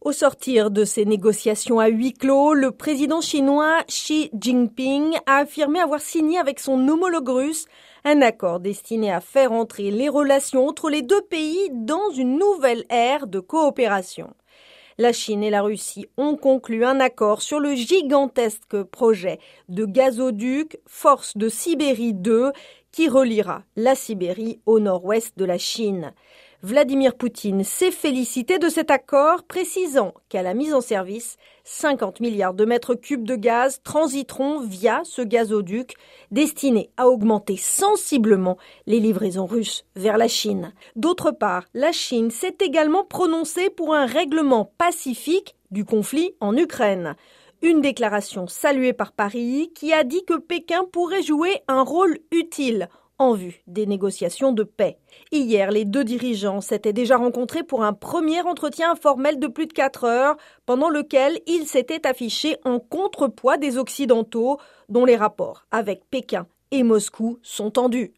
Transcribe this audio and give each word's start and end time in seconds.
Au 0.00 0.12
sortir 0.12 0.70
de 0.70 0.84
ces 0.84 1.04
négociations 1.04 1.80
à 1.80 1.88
huis 1.88 2.12
clos, 2.12 2.54
le 2.54 2.70
président 2.70 3.20
chinois 3.20 3.82
Xi 3.88 4.30
Jinping 4.32 5.16
a 5.26 5.38
affirmé 5.38 5.80
avoir 5.80 6.00
signé 6.00 6.38
avec 6.38 6.60
son 6.60 6.86
homologue 6.86 7.28
russe 7.28 7.66
un 8.04 8.22
accord 8.22 8.60
destiné 8.60 9.10
à 9.10 9.20
faire 9.20 9.50
entrer 9.50 9.90
les 9.90 10.08
relations 10.08 10.68
entre 10.68 10.88
les 10.88 11.02
deux 11.02 11.20
pays 11.22 11.68
dans 11.72 12.10
une 12.10 12.38
nouvelle 12.38 12.84
ère 12.90 13.26
de 13.26 13.40
coopération. 13.40 14.32
La 14.98 15.12
Chine 15.12 15.42
et 15.42 15.50
la 15.50 15.62
Russie 15.62 16.06
ont 16.16 16.36
conclu 16.36 16.84
un 16.84 17.00
accord 17.00 17.42
sur 17.42 17.58
le 17.58 17.74
gigantesque 17.74 18.82
projet 18.84 19.40
de 19.68 19.84
gazoduc 19.84 20.78
Force 20.86 21.36
de 21.36 21.48
Sibérie 21.48 22.14
2 22.14 22.52
qui 22.92 23.08
reliera 23.08 23.64
la 23.74 23.96
Sibérie 23.96 24.60
au 24.64 24.78
nord-ouest 24.78 25.36
de 25.36 25.44
la 25.44 25.58
Chine. 25.58 26.14
Vladimir 26.64 27.14
Poutine 27.14 27.62
s'est 27.62 27.92
félicité 27.92 28.58
de 28.58 28.68
cet 28.68 28.90
accord, 28.90 29.44
précisant 29.44 30.12
qu'à 30.28 30.42
la 30.42 30.54
mise 30.54 30.74
en 30.74 30.80
service, 30.80 31.36
50 31.62 32.18
milliards 32.18 32.52
de 32.52 32.64
mètres 32.64 32.96
cubes 32.96 33.22
de 33.22 33.36
gaz 33.36 33.80
transiteront 33.84 34.58
via 34.62 35.02
ce 35.04 35.22
gazoduc 35.22 35.94
destiné 36.32 36.90
à 36.96 37.06
augmenter 37.06 37.56
sensiblement 37.56 38.58
les 38.86 38.98
livraisons 38.98 39.46
russes 39.46 39.84
vers 39.94 40.18
la 40.18 40.26
Chine. 40.26 40.72
D'autre 40.96 41.30
part, 41.30 41.62
la 41.74 41.92
Chine 41.92 42.32
s'est 42.32 42.56
également 42.60 43.04
prononcée 43.04 43.70
pour 43.70 43.94
un 43.94 44.06
règlement 44.06 44.72
pacifique 44.78 45.54
du 45.70 45.84
conflit 45.84 46.34
en 46.40 46.56
Ukraine. 46.56 47.14
Une 47.62 47.80
déclaration 47.80 48.48
saluée 48.48 48.92
par 48.92 49.12
Paris 49.12 49.70
qui 49.76 49.92
a 49.92 50.02
dit 50.02 50.24
que 50.24 50.38
Pékin 50.38 50.84
pourrait 50.90 51.22
jouer 51.22 51.62
un 51.68 51.82
rôle 51.82 52.18
utile 52.32 52.88
en 53.18 53.34
vue 53.34 53.62
des 53.66 53.86
négociations 53.86 54.52
de 54.52 54.62
paix. 54.62 54.98
Hier, 55.32 55.70
les 55.70 55.84
deux 55.84 56.04
dirigeants 56.04 56.60
s'étaient 56.60 56.92
déjà 56.92 57.16
rencontrés 57.16 57.64
pour 57.64 57.82
un 57.82 57.92
premier 57.92 58.40
entretien 58.42 58.92
informel 58.92 59.38
de 59.38 59.46
plus 59.46 59.66
de 59.66 59.72
quatre 59.72 60.04
heures, 60.04 60.36
pendant 60.66 60.88
lequel 60.88 61.40
ils 61.46 61.66
s'étaient 61.66 62.06
affichés 62.06 62.56
en 62.64 62.78
contrepoids 62.78 63.56
des 63.56 63.76
Occidentaux, 63.76 64.58
dont 64.88 65.04
les 65.04 65.16
rapports 65.16 65.64
avec 65.70 66.08
Pékin 66.10 66.46
et 66.70 66.82
Moscou 66.82 67.38
sont 67.42 67.70
tendus. 67.70 68.12